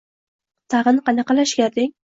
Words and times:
Tag‘in 0.75 0.99
qanaqa 1.11 1.39
lashkar 1.43 1.79
deng! 1.79 1.99